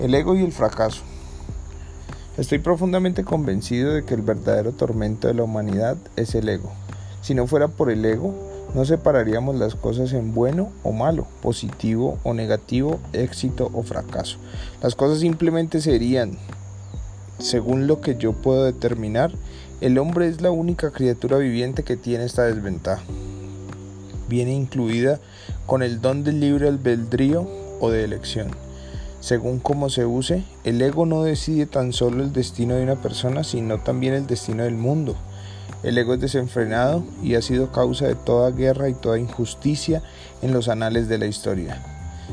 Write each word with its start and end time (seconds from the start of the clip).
El 0.00 0.14
ego 0.14 0.34
y 0.34 0.42
el 0.42 0.52
fracaso. 0.52 1.02
Estoy 2.38 2.58
profundamente 2.58 3.22
convencido 3.22 3.92
de 3.92 4.02
que 4.02 4.14
el 4.14 4.22
verdadero 4.22 4.72
tormento 4.72 5.28
de 5.28 5.34
la 5.34 5.42
humanidad 5.42 5.98
es 6.16 6.34
el 6.34 6.48
ego. 6.48 6.72
Si 7.20 7.34
no 7.34 7.46
fuera 7.46 7.68
por 7.68 7.90
el 7.90 8.02
ego, 8.06 8.32
no 8.74 8.86
separaríamos 8.86 9.56
las 9.56 9.74
cosas 9.74 10.14
en 10.14 10.32
bueno 10.32 10.70
o 10.84 10.92
malo, 10.92 11.26
positivo 11.42 12.18
o 12.22 12.32
negativo, 12.32 12.98
éxito 13.12 13.70
o 13.74 13.82
fracaso. 13.82 14.38
Las 14.82 14.94
cosas 14.94 15.20
simplemente 15.20 15.82
serían, 15.82 16.38
según 17.38 17.86
lo 17.86 18.00
que 18.00 18.16
yo 18.16 18.32
puedo 18.32 18.64
determinar, 18.64 19.32
el 19.82 19.98
hombre 19.98 20.28
es 20.28 20.40
la 20.40 20.50
única 20.50 20.92
criatura 20.92 21.36
viviente 21.36 21.82
que 21.82 21.98
tiene 21.98 22.24
esta 22.24 22.44
desventaja. 22.44 23.02
Viene 24.30 24.54
incluida 24.54 25.20
con 25.66 25.82
el 25.82 26.00
don 26.00 26.24
del 26.24 26.40
libre 26.40 26.68
albedrío 26.68 27.46
o 27.80 27.90
de 27.90 28.04
elección. 28.04 28.48
Según 29.20 29.58
cómo 29.58 29.90
se 29.90 30.06
use, 30.06 30.44
el 30.64 30.80
ego 30.80 31.04
no 31.04 31.22
decide 31.22 31.66
tan 31.66 31.92
solo 31.92 32.22
el 32.22 32.32
destino 32.32 32.74
de 32.74 32.82
una 32.82 32.96
persona, 32.96 33.44
sino 33.44 33.78
también 33.78 34.14
el 34.14 34.26
destino 34.26 34.64
del 34.64 34.76
mundo. 34.76 35.14
El 35.82 35.98
ego 35.98 36.14
es 36.14 36.20
desenfrenado 36.20 37.04
y 37.22 37.34
ha 37.34 37.42
sido 37.42 37.70
causa 37.70 38.06
de 38.06 38.14
toda 38.14 38.50
guerra 38.50 38.88
y 38.88 38.94
toda 38.94 39.18
injusticia 39.18 40.02
en 40.40 40.52
los 40.52 40.68
anales 40.68 41.08
de 41.08 41.18
la 41.18 41.26
historia. 41.26 41.82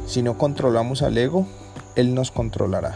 Si 0.06 0.22
no 0.22 0.38
controlamos 0.38 1.02
al 1.02 1.18
ego, 1.18 1.46
él 1.96 2.14
nos 2.14 2.32
controlará. 2.32 2.96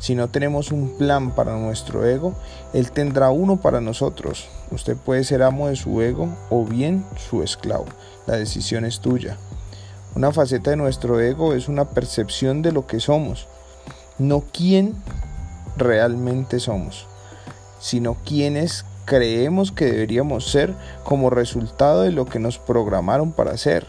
Si 0.00 0.14
no 0.14 0.28
tenemos 0.28 0.70
un 0.70 0.96
plan 0.96 1.34
para 1.34 1.56
nuestro 1.56 2.06
ego, 2.06 2.34
él 2.72 2.92
tendrá 2.92 3.30
uno 3.30 3.56
para 3.56 3.80
nosotros. 3.80 4.48
Usted 4.70 4.96
puede 4.96 5.24
ser 5.24 5.42
amo 5.42 5.68
de 5.68 5.76
su 5.76 6.00
ego 6.00 6.28
o 6.50 6.64
bien 6.64 7.04
su 7.28 7.42
esclavo. 7.42 7.86
La 8.26 8.36
decisión 8.36 8.84
es 8.84 9.00
tuya. 9.00 9.36
Una 10.14 10.32
faceta 10.32 10.70
de 10.70 10.76
nuestro 10.76 11.20
ego 11.20 11.54
es 11.54 11.68
una 11.68 11.90
percepción 11.90 12.62
de 12.62 12.72
lo 12.72 12.86
que 12.86 13.00
somos, 13.00 13.46
no 14.18 14.42
quién 14.52 14.94
realmente 15.76 16.60
somos, 16.60 17.06
sino 17.78 18.16
quiénes 18.24 18.84
creemos 19.04 19.72
que 19.72 19.86
deberíamos 19.86 20.50
ser 20.50 20.74
como 21.04 21.30
resultado 21.30 22.02
de 22.02 22.12
lo 22.12 22.26
que 22.26 22.38
nos 22.38 22.58
programaron 22.58 23.32
para 23.32 23.56
ser. 23.56 23.86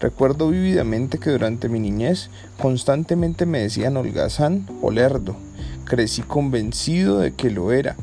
Recuerdo 0.00 0.48
vividamente 0.48 1.18
que 1.18 1.30
durante 1.30 1.68
mi 1.68 1.78
niñez 1.78 2.30
constantemente 2.58 3.46
me 3.46 3.60
decían 3.60 3.96
holgazán 3.96 4.66
o 4.82 4.90
lerdo. 4.90 5.36
Crecí 5.84 6.22
convencido 6.22 7.18
de 7.18 7.34
que 7.34 7.50
lo 7.50 7.72
era 7.72 7.96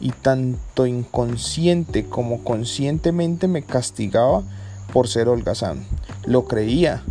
y 0.00 0.10
tanto 0.10 0.86
inconsciente 0.86 2.06
como 2.06 2.42
conscientemente 2.44 3.48
me 3.48 3.62
castigaba 3.62 4.42
por 4.92 5.08
ser 5.08 5.28
holgazán. 5.28 5.84
Lo 6.24 6.44
creía. 6.44 7.02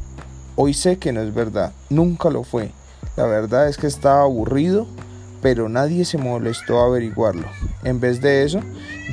Hoy 0.61 0.73
sé 0.73 0.97
que 0.97 1.13
no 1.13 1.21
es 1.21 1.33
verdad. 1.33 1.71
Nunca 1.89 2.29
lo 2.29 2.43
fue. 2.43 2.71
La 3.15 3.25
verdad 3.25 3.69
es 3.69 3.77
que 3.77 3.87
estaba 3.87 4.23
aburrido, 4.23 4.87
pero 5.41 5.69
nadie 5.69 6.03
se 6.03 6.17
molestó 6.17 6.81
a 6.81 6.87
averiguarlo. 6.87 7.45
En 7.85 8.01
vez 8.01 8.19
de 8.19 8.43
eso, 8.43 8.59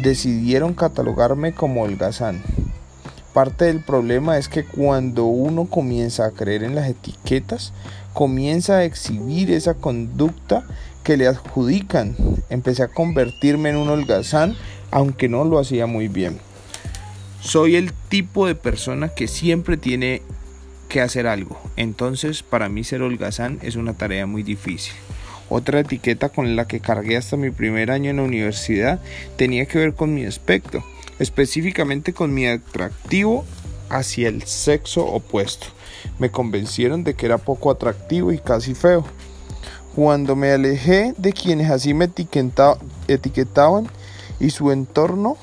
decidieron 0.02 0.74
catalogarme 0.74 1.54
como 1.54 1.84
holgazán. 1.84 2.42
Parte 3.32 3.66
del 3.66 3.80
problema 3.80 4.38
es 4.38 4.48
que 4.48 4.64
cuando 4.64 5.26
uno 5.26 5.66
comienza 5.66 6.26
a 6.26 6.32
creer 6.32 6.64
en 6.64 6.74
las 6.74 6.90
etiquetas, 6.90 7.72
comienza 8.12 8.78
a 8.78 8.84
exhibir 8.84 9.52
esa 9.52 9.74
conducta 9.74 10.64
que 11.04 11.16
le 11.16 11.28
adjudican. 11.28 12.16
Empecé 12.50 12.82
a 12.82 12.88
convertirme 12.88 13.68
en 13.68 13.76
un 13.76 13.88
holgazán, 13.88 14.56
aunque 14.90 15.28
no 15.28 15.44
lo 15.44 15.60
hacía 15.60 15.86
muy 15.86 16.08
bien. 16.08 16.40
Soy 17.40 17.76
el 17.76 17.92
tipo 18.08 18.48
de 18.48 18.56
persona 18.56 19.10
que 19.10 19.28
siempre 19.28 19.76
tiene 19.76 20.22
que 20.96 21.02
hacer 21.02 21.26
algo. 21.26 21.60
Entonces, 21.76 22.42
para 22.42 22.70
mí 22.70 22.82
ser 22.82 23.02
holgazán 23.02 23.58
es 23.60 23.76
una 23.76 23.92
tarea 23.92 24.24
muy 24.24 24.42
difícil. 24.42 24.94
Otra 25.50 25.80
etiqueta 25.80 26.30
con 26.30 26.56
la 26.56 26.66
que 26.66 26.80
cargué 26.80 27.18
hasta 27.18 27.36
mi 27.36 27.50
primer 27.50 27.90
año 27.90 28.08
en 28.08 28.16
la 28.16 28.22
universidad 28.22 28.98
tenía 29.36 29.66
que 29.66 29.78
ver 29.78 29.92
con 29.92 30.14
mi 30.14 30.24
aspecto, 30.24 30.82
específicamente 31.18 32.14
con 32.14 32.32
mi 32.32 32.46
atractivo 32.46 33.44
hacia 33.90 34.28
el 34.28 34.44
sexo 34.44 35.04
opuesto. 35.04 35.66
Me 36.18 36.30
convencieron 36.30 37.04
de 37.04 37.12
que 37.12 37.26
era 37.26 37.36
poco 37.36 37.70
atractivo 37.70 38.32
y 38.32 38.38
casi 38.38 38.74
feo. 38.74 39.04
Cuando 39.94 40.34
me 40.34 40.50
alejé 40.50 41.12
de 41.18 41.34
quienes 41.34 41.70
así 41.70 41.92
me 41.92 42.08
etiquetaban 43.06 43.86
y 44.40 44.48
su 44.48 44.72
entorno, 44.72 45.36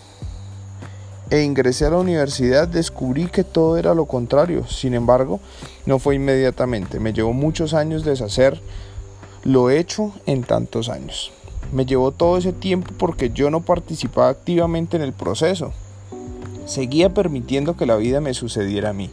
e 1.33 1.41
ingresé 1.41 1.87
a 1.87 1.89
la 1.89 1.97
universidad 1.97 2.67
descubrí 2.67 3.25
que 3.25 3.43
todo 3.43 3.77
era 3.77 3.95
lo 3.95 4.05
contrario. 4.05 4.67
Sin 4.67 4.93
embargo, 4.93 5.39
no 5.87 5.97
fue 5.97 6.13
inmediatamente. 6.13 6.99
Me 6.99 7.11
llevó 7.11 7.33
muchos 7.33 7.73
años 7.73 8.05
deshacer 8.05 8.61
lo 9.43 9.71
hecho 9.71 10.13
en 10.27 10.43
tantos 10.43 10.89
años. 10.89 11.31
Me 11.71 11.87
llevó 11.87 12.11
todo 12.11 12.37
ese 12.37 12.53
tiempo 12.53 12.93
porque 12.99 13.31
yo 13.31 13.49
no 13.49 13.61
participaba 13.61 14.29
activamente 14.29 14.95
en 14.95 15.01
el 15.01 15.11
proceso. 15.11 15.73
Seguía 16.67 17.15
permitiendo 17.15 17.75
que 17.77 17.87
la 17.87 17.95
vida 17.95 18.21
me 18.21 18.35
sucediera 18.35 18.91
a 18.91 18.93
mí 18.93 19.09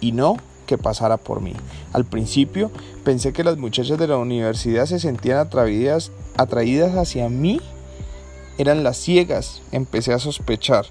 y 0.00 0.12
no 0.12 0.36
que 0.66 0.78
pasara 0.78 1.16
por 1.16 1.40
mí. 1.40 1.54
Al 1.92 2.04
principio 2.04 2.70
pensé 3.02 3.32
que 3.32 3.42
las 3.42 3.56
muchachas 3.56 3.98
de 3.98 4.06
la 4.06 4.18
universidad 4.18 4.86
se 4.86 5.00
sentían 5.00 5.38
atraídas, 5.38 6.12
atraídas 6.36 6.94
hacia 6.94 7.28
mí. 7.28 7.60
Eran 8.56 8.84
las 8.84 8.98
ciegas, 8.98 9.62
empecé 9.72 10.12
a 10.12 10.20
sospechar. 10.20 10.86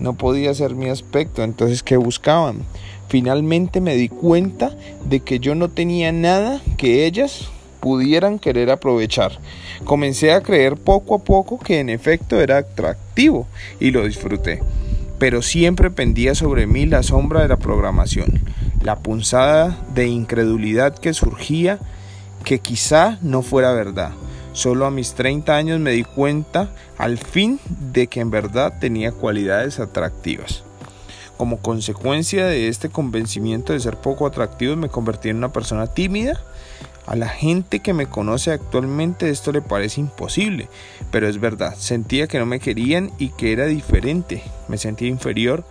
No 0.00 0.14
podía 0.14 0.54
ser 0.54 0.74
mi 0.74 0.88
aspecto, 0.88 1.42
entonces 1.42 1.82
¿qué 1.82 1.96
buscaban? 1.96 2.64
Finalmente 3.08 3.80
me 3.80 3.94
di 3.94 4.08
cuenta 4.08 4.70
de 5.04 5.20
que 5.20 5.38
yo 5.38 5.54
no 5.54 5.68
tenía 5.68 6.12
nada 6.12 6.60
que 6.76 7.04
ellas 7.06 7.50
pudieran 7.80 8.38
querer 8.38 8.70
aprovechar. 8.70 9.38
Comencé 9.84 10.32
a 10.32 10.40
creer 10.40 10.76
poco 10.76 11.16
a 11.16 11.18
poco 11.18 11.58
que 11.58 11.80
en 11.80 11.90
efecto 11.90 12.40
era 12.40 12.58
atractivo 12.58 13.48
y 13.80 13.90
lo 13.90 14.04
disfruté. 14.06 14.62
Pero 15.18 15.42
siempre 15.42 15.90
pendía 15.90 16.34
sobre 16.34 16.66
mí 16.66 16.86
la 16.86 17.02
sombra 17.02 17.42
de 17.42 17.48
la 17.48 17.58
programación, 17.58 18.40
la 18.82 19.00
punzada 19.00 19.78
de 19.94 20.06
incredulidad 20.06 20.96
que 20.96 21.12
surgía 21.12 21.78
que 22.44 22.60
quizá 22.60 23.18
no 23.20 23.42
fuera 23.42 23.72
verdad. 23.72 24.12
Solo 24.52 24.84
a 24.84 24.90
mis 24.90 25.14
30 25.14 25.54
años 25.54 25.80
me 25.80 25.92
di 25.92 26.04
cuenta 26.04 26.68
al 26.98 27.16
fin 27.16 27.58
de 27.66 28.06
que 28.06 28.20
en 28.20 28.30
verdad 28.30 28.74
tenía 28.78 29.10
cualidades 29.10 29.80
atractivas. 29.80 30.62
Como 31.38 31.58
consecuencia 31.58 32.46
de 32.46 32.68
este 32.68 32.90
convencimiento 32.90 33.72
de 33.72 33.80
ser 33.80 33.96
poco 33.96 34.26
atractivo 34.26 34.76
me 34.76 34.90
convertí 34.90 35.30
en 35.30 35.38
una 35.38 35.52
persona 35.52 35.86
tímida. 35.86 36.38
A 37.06 37.16
la 37.16 37.28
gente 37.28 37.80
que 37.80 37.94
me 37.94 38.06
conoce 38.06 38.52
actualmente 38.52 39.30
esto 39.30 39.50
le 39.50 39.60
parece 39.60 40.00
imposible, 40.00 40.68
pero 41.10 41.28
es 41.28 41.40
verdad, 41.40 41.74
sentía 41.76 42.28
que 42.28 42.38
no 42.38 42.46
me 42.46 42.60
querían 42.60 43.10
y 43.18 43.30
que 43.30 43.52
era 43.52 43.66
diferente, 43.66 44.42
me 44.68 44.78
sentía 44.78 45.08
inferior. 45.08 45.64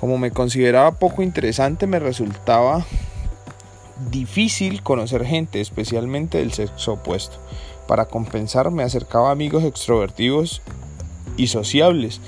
Como 0.00 0.16
me 0.16 0.30
consideraba 0.30 0.98
poco 0.98 1.22
interesante 1.22 1.86
me 1.86 1.98
resultaba 1.98 2.86
difícil 4.10 4.82
conocer 4.82 5.26
gente, 5.26 5.60
especialmente 5.60 6.38
del 6.38 6.52
sexo 6.52 6.94
opuesto. 6.94 7.38
Para 7.88 8.04
compensar 8.04 8.70
me 8.70 8.82
acercaba 8.82 9.30
a 9.30 9.32
amigos 9.32 9.64
extrovertidos 9.64 10.60
y 11.38 11.46
sociables. 11.46 12.20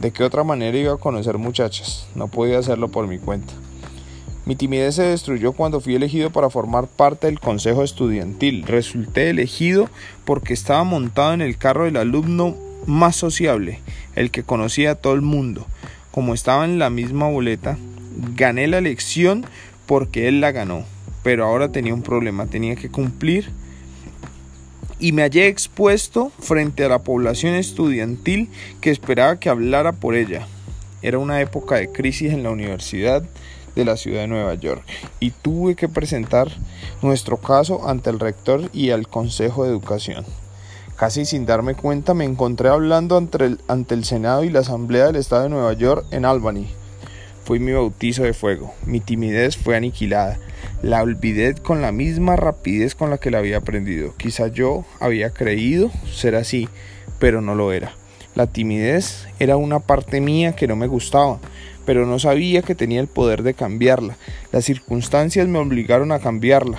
¿De 0.00 0.12
qué 0.12 0.24
otra 0.24 0.44
manera 0.44 0.78
iba 0.78 0.94
a 0.94 0.96
conocer 0.96 1.36
muchachas? 1.36 2.08
No 2.14 2.28
podía 2.28 2.58
hacerlo 2.58 2.88
por 2.88 3.06
mi 3.06 3.18
cuenta. 3.18 3.52
Mi 4.46 4.56
timidez 4.56 4.94
se 4.94 5.02
destruyó 5.02 5.52
cuando 5.52 5.82
fui 5.82 5.94
elegido 5.94 6.30
para 6.30 6.48
formar 6.48 6.86
parte 6.86 7.26
del 7.26 7.38
consejo 7.38 7.82
estudiantil. 7.82 8.62
Resulté 8.62 9.28
elegido 9.28 9.90
porque 10.24 10.54
estaba 10.54 10.84
montado 10.84 11.34
en 11.34 11.42
el 11.42 11.58
carro 11.58 11.84
del 11.84 11.98
alumno 11.98 12.56
más 12.86 13.14
sociable, 13.14 13.80
el 14.14 14.30
que 14.30 14.42
conocía 14.42 14.92
a 14.92 14.94
todo 14.94 15.12
el 15.12 15.20
mundo. 15.22 15.66
Como 16.12 16.32
estaba 16.32 16.64
en 16.64 16.78
la 16.78 16.88
misma 16.88 17.28
boleta, 17.28 17.76
gané 18.36 18.68
la 18.68 18.78
elección 18.78 19.44
porque 19.84 20.28
él 20.28 20.40
la 20.40 20.50
ganó. 20.50 20.84
Pero 21.22 21.44
ahora 21.44 21.72
tenía 21.72 21.92
un 21.92 22.02
problema, 22.02 22.46
tenía 22.46 22.74
que 22.74 22.90
cumplir 22.90 23.50
y 25.04 25.12
me 25.12 25.20
hallé 25.20 25.48
expuesto 25.48 26.32
frente 26.38 26.82
a 26.82 26.88
la 26.88 27.00
población 27.00 27.56
estudiantil 27.56 28.48
que 28.80 28.90
esperaba 28.90 29.38
que 29.38 29.50
hablara 29.50 29.92
por 29.92 30.14
ella. 30.14 30.46
Era 31.02 31.18
una 31.18 31.42
época 31.42 31.74
de 31.74 31.92
crisis 31.92 32.32
en 32.32 32.42
la 32.42 32.48
universidad 32.48 33.22
de 33.76 33.84
la 33.84 33.98
ciudad 33.98 34.22
de 34.22 34.28
Nueva 34.28 34.54
York 34.54 34.82
y 35.20 35.30
tuve 35.30 35.74
que 35.74 35.90
presentar 35.90 36.50
nuestro 37.02 37.36
caso 37.36 37.86
ante 37.86 38.08
el 38.08 38.18
rector 38.18 38.70
y 38.72 38.92
al 38.92 39.06
Consejo 39.06 39.64
de 39.64 39.72
Educación. 39.72 40.24
Casi 40.96 41.26
sin 41.26 41.44
darme 41.44 41.74
cuenta 41.74 42.14
me 42.14 42.24
encontré 42.24 42.70
hablando 42.70 43.18
ante 43.18 43.44
el, 43.44 43.60
ante 43.68 43.92
el 43.92 44.06
Senado 44.06 44.42
y 44.42 44.48
la 44.48 44.60
Asamblea 44.60 45.08
del 45.08 45.16
Estado 45.16 45.42
de 45.42 45.50
Nueva 45.50 45.74
York 45.74 46.06
en 46.12 46.24
Albany. 46.24 46.66
Fue 47.44 47.58
mi 47.58 47.72
bautizo 47.72 48.22
de 48.22 48.32
fuego, 48.32 48.72
mi 48.86 49.00
timidez 49.00 49.58
fue 49.58 49.76
aniquilada 49.76 50.38
la 50.84 51.02
olvidé 51.02 51.54
con 51.54 51.80
la 51.80 51.92
misma 51.92 52.36
rapidez 52.36 52.94
con 52.94 53.08
la 53.08 53.16
que 53.16 53.30
la 53.30 53.38
había 53.38 53.56
aprendido. 53.56 54.14
Quizá 54.18 54.48
yo 54.48 54.84
había 55.00 55.30
creído 55.30 55.90
ser 56.12 56.34
así, 56.34 56.68
pero 57.18 57.40
no 57.40 57.54
lo 57.54 57.72
era. 57.72 57.92
La 58.34 58.48
timidez 58.48 59.26
era 59.38 59.56
una 59.56 59.80
parte 59.80 60.20
mía 60.20 60.54
que 60.54 60.66
no 60.68 60.76
me 60.76 60.86
gustaba, 60.86 61.40
pero 61.86 62.04
no 62.04 62.18
sabía 62.18 62.60
que 62.60 62.74
tenía 62.74 63.00
el 63.00 63.06
poder 63.06 63.42
de 63.42 63.54
cambiarla. 63.54 64.18
Las 64.52 64.66
circunstancias 64.66 65.48
me 65.48 65.58
obligaron 65.58 66.12
a 66.12 66.18
cambiarla. 66.18 66.78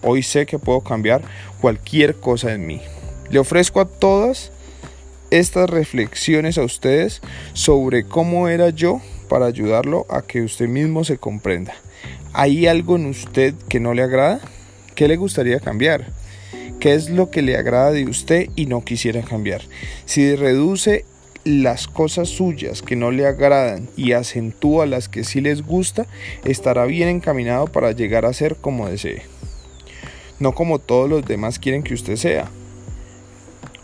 Hoy 0.00 0.22
sé 0.22 0.46
que 0.46 0.58
puedo 0.58 0.80
cambiar 0.80 1.20
cualquier 1.60 2.16
cosa 2.16 2.54
en 2.54 2.66
mí. 2.66 2.80
Le 3.28 3.40
ofrezco 3.40 3.82
a 3.82 3.84
todas 3.84 4.52
estas 5.30 5.68
reflexiones 5.68 6.56
a 6.56 6.62
ustedes 6.62 7.20
sobre 7.52 8.04
cómo 8.04 8.48
era 8.48 8.70
yo 8.70 9.02
para 9.28 9.44
ayudarlo 9.44 10.06
a 10.08 10.22
que 10.22 10.40
usted 10.40 10.66
mismo 10.66 11.04
se 11.04 11.18
comprenda. 11.18 11.74
¿Hay 12.36 12.66
algo 12.66 12.96
en 12.96 13.06
usted 13.06 13.54
que 13.68 13.78
no 13.78 13.94
le 13.94 14.02
agrada? 14.02 14.40
¿Qué 14.96 15.06
le 15.06 15.14
gustaría 15.14 15.60
cambiar? 15.60 16.08
¿Qué 16.80 16.94
es 16.94 17.08
lo 17.08 17.30
que 17.30 17.42
le 17.42 17.56
agrada 17.56 17.92
de 17.92 18.06
usted 18.06 18.48
y 18.56 18.66
no 18.66 18.82
quisiera 18.84 19.22
cambiar? 19.22 19.62
Si 20.04 20.34
reduce 20.34 21.04
las 21.44 21.86
cosas 21.86 22.28
suyas 22.28 22.82
que 22.82 22.96
no 22.96 23.12
le 23.12 23.24
agradan 23.28 23.88
y 23.96 24.12
acentúa 24.12 24.84
las 24.84 25.08
que 25.08 25.22
sí 25.22 25.40
les 25.40 25.62
gusta, 25.62 26.06
estará 26.44 26.86
bien 26.86 27.08
encaminado 27.08 27.68
para 27.68 27.92
llegar 27.92 28.24
a 28.24 28.32
ser 28.32 28.56
como 28.56 28.88
desee. 28.88 29.22
No 30.40 30.56
como 30.56 30.80
todos 30.80 31.08
los 31.08 31.24
demás 31.24 31.60
quieren 31.60 31.84
que 31.84 31.94
usted 31.94 32.16
sea. 32.16 32.50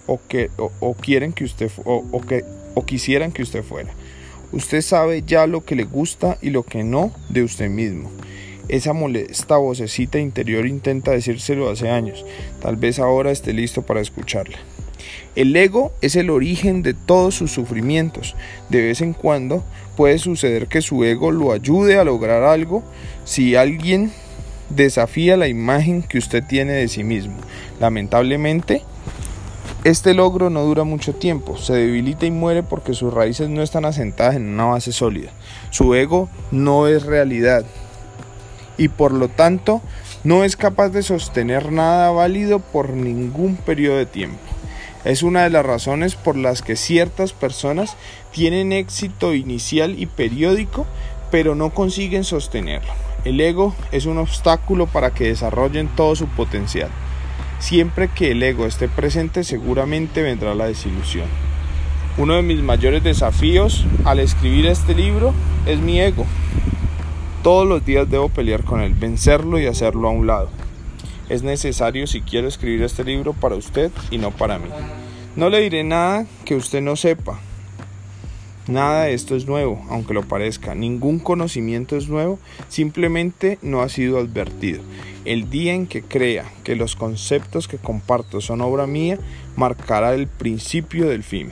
O, 0.08 0.20
que, 0.26 0.50
o, 0.56 0.94
quieren 0.94 1.32
que 1.32 1.44
usted 1.44 1.70
o, 1.84 2.20
que, 2.22 2.44
o 2.74 2.84
quisieran 2.84 3.30
que 3.30 3.42
usted 3.42 3.62
fuera. 3.62 3.90
Usted 4.52 4.82
sabe 4.82 5.22
ya 5.26 5.46
lo 5.46 5.64
que 5.64 5.76
le 5.76 5.84
gusta 5.84 6.38
y 6.42 6.50
lo 6.50 6.64
que 6.64 6.82
no 6.82 7.12
de 7.28 7.42
usted 7.42 7.70
mismo. 7.70 8.10
Esa 8.68 8.92
molesta 8.92 9.56
vocecita 9.56 10.18
interior 10.18 10.66
intenta 10.66 11.10
decírselo 11.10 11.70
hace 11.70 11.90
años. 11.90 12.24
Tal 12.60 12.76
vez 12.76 12.98
ahora 12.98 13.30
esté 13.30 13.52
listo 13.52 13.82
para 13.82 14.00
escucharla. 14.00 14.58
El 15.34 15.54
ego 15.56 15.92
es 16.02 16.16
el 16.16 16.30
origen 16.30 16.82
de 16.82 16.94
todos 16.94 17.34
sus 17.34 17.50
sufrimientos. 17.50 18.36
De 18.68 18.82
vez 18.82 19.00
en 19.00 19.12
cuando 19.12 19.64
puede 19.96 20.18
suceder 20.18 20.66
que 20.66 20.82
su 20.82 21.04
ego 21.04 21.30
lo 21.30 21.52
ayude 21.52 21.98
a 21.98 22.04
lograr 22.04 22.42
algo 22.42 22.82
si 23.24 23.56
alguien 23.56 24.12
desafía 24.68 25.36
la 25.36 25.48
imagen 25.48 26.02
que 26.02 26.18
usted 26.18 26.44
tiene 26.44 26.72
de 26.72 26.88
sí 26.88 27.04
mismo. 27.04 27.36
Lamentablemente, 27.80 28.82
este 29.84 30.12
logro 30.12 30.50
no 30.50 30.62
dura 30.62 30.84
mucho 30.84 31.14
tiempo, 31.14 31.56
se 31.56 31.72
debilita 31.72 32.26
y 32.26 32.30
muere 32.30 32.62
porque 32.62 32.92
sus 32.92 33.14
raíces 33.14 33.48
no 33.48 33.62
están 33.62 33.86
asentadas 33.86 34.36
en 34.36 34.52
una 34.52 34.66
base 34.66 34.92
sólida. 34.92 35.30
Su 35.70 35.94
ego 35.94 36.28
no 36.50 36.86
es 36.86 37.04
realidad 37.04 37.64
y 38.76 38.88
por 38.88 39.12
lo 39.12 39.28
tanto 39.28 39.80
no 40.22 40.44
es 40.44 40.56
capaz 40.56 40.90
de 40.90 41.02
sostener 41.02 41.72
nada 41.72 42.10
válido 42.10 42.58
por 42.58 42.90
ningún 42.90 43.56
periodo 43.56 43.96
de 43.96 44.06
tiempo. 44.06 44.38
Es 45.04 45.22
una 45.22 45.44
de 45.44 45.50
las 45.50 45.64
razones 45.64 46.14
por 46.14 46.36
las 46.36 46.60
que 46.60 46.76
ciertas 46.76 47.32
personas 47.32 47.96
tienen 48.32 48.72
éxito 48.72 49.32
inicial 49.32 49.98
y 49.98 50.04
periódico, 50.04 50.86
pero 51.30 51.54
no 51.54 51.70
consiguen 51.70 52.24
sostenerlo. 52.24 52.92
El 53.24 53.40
ego 53.40 53.74
es 53.92 54.04
un 54.04 54.18
obstáculo 54.18 54.86
para 54.86 55.12
que 55.12 55.24
desarrollen 55.24 55.88
todo 55.88 56.16
su 56.16 56.26
potencial. 56.26 56.90
Siempre 57.60 58.08
que 58.08 58.32
el 58.32 58.42
ego 58.42 58.66
esté 58.66 58.88
presente, 58.88 59.44
seguramente 59.44 60.22
vendrá 60.22 60.54
la 60.54 60.66
desilusión. 60.66 61.26
Uno 62.18 62.34
de 62.34 62.42
mis 62.42 62.60
mayores 62.60 63.04
desafíos 63.04 63.86
al 64.04 64.18
escribir 64.18 64.66
este 64.66 64.94
libro 64.94 65.32
es 65.66 65.78
mi 65.78 66.00
ego. 66.00 66.26
Todos 67.44 67.68
los 67.68 67.84
días 67.84 68.10
debo 68.10 68.28
pelear 68.28 68.64
con 68.64 68.80
él, 68.80 68.94
vencerlo 68.94 69.60
y 69.60 69.66
hacerlo 69.66 70.08
a 70.08 70.10
un 70.10 70.26
lado 70.26 70.50
es 71.30 71.44
necesario 71.44 72.08
si 72.08 72.20
quiero 72.20 72.48
escribir 72.48 72.82
este 72.82 73.04
libro 73.04 73.32
para 73.32 73.54
usted 73.54 73.90
y 74.10 74.18
no 74.18 74.32
para 74.32 74.58
mí. 74.58 74.68
No 75.36 75.48
le 75.48 75.60
diré 75.60 75.84
nada 75.84 76.26
que 76.44 76.56
usted 76.56 76.82
no 76.82 76.96
sepa. 76.96 77.38
Nada 78.70 79.06
de 79.06 79.14
esto 79.14 79.34
es 79.34 79.46
nuevo, 79.46 79.84
aunque 79.88 80.14
lo 80.14 80.22
parezca. 80.22 80.76
Ningún 80.76 81.18
conocimiento 81.18 81.96
es 81.96 82.08
nuevo, 82.08 82.38
simplemente 82.68 83.58
no 83.62 83.82
ha 83.82 83.88
sido 83.88 84.18
advertido. 84.18 84.80
El 85.24 85.50
día 85.50 85.74
en 85.74 85.88
que 85.88 86.02
crea 86.02 86.44
que 86.62 86.76
los 86.76 86.94
conceptos 86.94 87.66
que 87.66 87.78
comparto 87.78 88.40
son 88.40 88.60
obra 88.60 88.86
mía, 88.86 89.18
marcará 89.56 90.14
el 90.14 90.28
principio 90.28 91.08
del 91.08 91.24
fin. 91.24 91.50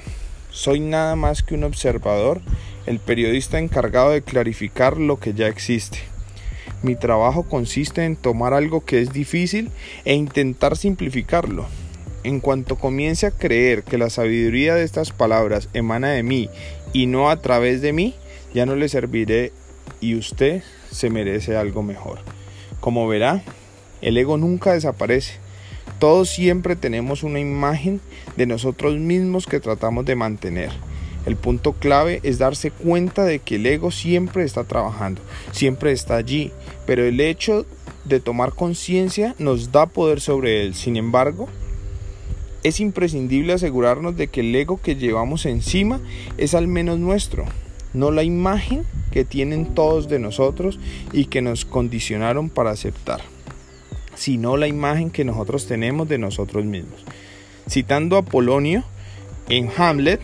Soy 0.53 0.79
nada 0.79 1.17
más 1.17 1.43
que 1.43 1.57
un 1.57 1.65
observador, 1.65 2.41
el 2.87 3.01
periodista 3.01 3.59
encargado 3.59 4.11
de 4.11 4.23
clarificar 4.23 4.97
lo 4.97 5.19
que 5.19 5.35
ya 5.35 5.49
existe. 5.49 5.99
Mi 6.85 6.95
trabajo 6.95 7.43
consiste 7.43 8.05
en 8.05 8.15
tomar 8.15 8.55
algo 8.55 8.85
que 8.85 9.01
es 9.01 9.13
difícil 9.13 9.73
e 10.05 10.15
intentar 10.15 10.77
simplificarlo. 10.77 11.67
En 12.25 12.41
cuanto 12.41 12.77
comience 12.77 13.27
a 13.27 13.31
creer 13.31 13.85
que 13.85 13.97
la 13.97 14.11
sabiduría 14.11 14.75
de 14.75 14.83
estas 14.83 15.13
palabras 15.13 15.69
emana 15.73 16.09
de 16.11 16.23
mí 16.23 16.51
y 16.93 17.07
no 17.07 17.31
a 17.31 17.37
través 17.41 17.81
de 17.83 17.93
mí, 17.93 18.15
ya 18.55 18.67
no 18.67 18.77
le 18.77 18.89
serviré 18.89 19.53
y 20.01 20.15
usted 20.15 20.63
se 20.91 21.11
merece 21.11 21.57
algo 21.57 21.83
mejor. 21.83 22.19
Como 22.81 23.07
verá, 23.09 23.43
el 24.01 24.17
ego 24.17 24.37
nunca 24.37 24.73
desaparece. 24.73 25.35
Todos 25.99 26.29
siempre 26.29 26.77
tenemos 26.77 27.23
una 27.23 27.41
imagen 27.41 28.01
de 28.37 28.47
nosotros 28.47 28.97
mismos 28.99 29.47
que 29.47 29.61
tratamos 29.61 30.05
de 30.05 30.15
mantener. 30.15 30.71
El 31.27 31.37
punto 31.37 31.73
clave 31.73 32.21
es 32.23 32.39
darse 32.39 32.71
cuenta 32.71 33.25
de 33.25 33.41
que 33.41 33.57
el 33.57 33.67
ego 33.67 33.91
siempre 33.91 34.45
está 34.45 34.65
trabajando, 34.65 35.21
siempre 35.53 35.93
está 35.93 36.17
allí, 36.17 36.53
pero 36.87 37.05
el 37.05 37.21
hecho 37.21 37.67
de 38.05 38.21
tomar 38.21 38.53
conciencia 38.55 39.35
nos 39.39 39.73
da 39.73 39.87
poder 39.87 40.21
sobre 40.21 40.63
él. 40.63 40.75
Sin 40.75 40.97
embargo, 40.97 41.49
es 42.69 42.81
imprescindible 42.81 43.53
asegurarnos 43.53 44.17
de 44.17 44.29
que 44.29 44.41
el 44.41 44.55
ego 44.55 44.81
que 44.81 44.97
llevamos 44.97 45.47
encima 45.47 46.01
es 46.37 46.55
al 46.55 46.69
menos 46.69 46.99
nuestro, 46.99 47.45
no 47.95 48.11
la 48.11 48.23
imagen 48.23 48.85
que 49.11 49.25
tienen 49.25 49.75
todos 49.75 50.09
de 50.09 50.19
nosotros 50.19 50.79
y 51.13 51.27
que 51.27 51.43
nos 51.43 51.65
condicionaron 51.65 52.51
para 52.51 52.71
aceptar, 52.71 53.21
sino 54.15 54.57
la 54.57 54.69
imagen 54.69 55.11
que 55.11 55.25
nosotros 55.25 55.67
tenemos 55.67 56.09
de 56.09 56.19
nosotros 56.19 56.65
mismos. 56.65 57.05
Citando 57.69 58.17
a 58.17 58.23
Polonio 58.23 58.85
en 59.49 59.71
Hamlet, 59.77 60.21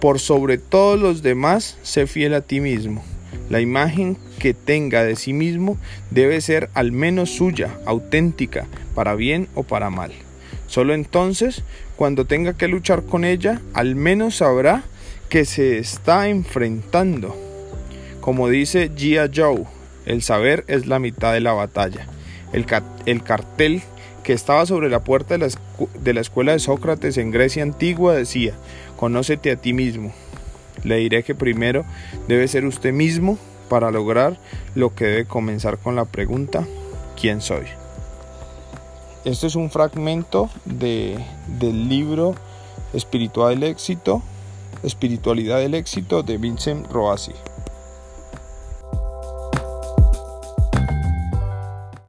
por 0.00 0.20
sobre 0.20 0.58
todos 0.58 1.00
los 1.00 1.22
demás, 1.22 1.78
sé 1.82 2.06
fiel 2.06 2.34
a 2.34 2.42
ti 2.42 2.60
mismo. 2.60 3.02
La 3.48 3.60
imagen 3.60 4.16
que 4.38 4.54
tenga 4.54 5.04
de 5.04 5.16
sí 5.16 5.32
mismo 5.32 5.78
debe 6.10 6.40
ser 6.40 6.70
al 6.74 6.92
menos 6.92 7.30
suya, 7.30 7.78
auténtica, 7.86 8.66
para 8.94 9.14
bien 9.14 9.48
o 9.54 9.62
para 9.62 9.90
mal. 9.90 10.12
Solo 10.74 10.92
entonces, 10.92 11.62
cuando 11.94 12.24
tenga 12.24 12.54
que 12.54 12.66
luchar 12.66 13.04
con 13.04 13.24
ella, 13.24 13.60
al 13.74 13.94
menos 13.94 14.38
sabrá 14.38 14.82
que 15.28 15.44
se 15.44 15.78
está 15.78 16.28
enfrentando. 16.28 17.36
Como 18.20 18.48
dice 18.48 18.90
Gia 18.96 19.30
Joe, 19.32 19.66
el 20.04 20.20
saber 20.20 20.64
es 20.66 20.88
la 20.88 20.98
mitad 20.98 21.32
de 21.32 21.38
la 21.38 21.52
batalla. 21.52 22.08
El, 22.52 22.66
el 23.06 23.22
cartel 23.22 23.82
que 24.24 24.32
estaba 24.32 24.66
sobre 24.66 24.90
la 24.90 25.04
puerta 25.04 25.38
de 25.38 25.46
la, 25.46 25.48
de 26.02 26.12
la 26.12 26.20
escuela 26.20 26.50
de 26.50 26.58
Sócrates 26.58 27.18
en 27.18 27.30
Grecia 27.30 27.62
antigua 27.62 28.16
decía, 28.16 28.54
Conócete 28.96 29.52
a 29.52 29.56
ti 29.56 29.74
mismo. 29.74 30.12
Le 30.82 30.96
diré 30.96 31.22
que 31.22 31.36
primero 31.36 31.84
debe 32.26 32.48
ser 32.48 32.64
usted 32.64 32.92
mismo 32.92 33.38
para 33.68 33.92
lograr 33.92 34.38
lo 34.74 34.92
que 34.92 35.04
debe 35.04 35.24
comenzar 35.24 35.78
con 35.78 35.94
la 35.94 36.04
pregunta 36.04 36.66
¿quién 37.14 37.40
soy? 37.40 37.66
Este 39.24 39.46
es 39.46 39.54
un 39.54 39.70
fragmento 39.70 40.50
de, 40.66 41.16
del 41.58 41.88
libro 41.88 42.34
Espiritual 42.92 43.58
del 43.58 43.70
éxito, 43.70 44.20
Espiritualidad 44.82 45.60
del 45.60 45.72
éxito 45.72 46.22
de 46.22 46.36
Vincent 46.36 46.86
Roasi. 46.92 47.32